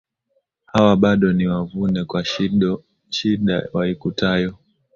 Hawa, 0.65 0.95
bado 0.95 1.33
ni 1.33 1.47
wavune, 1.47 2.05
kwa 2.05 2.25
shida 3.09 3.69
waikutayo 3.73 4.57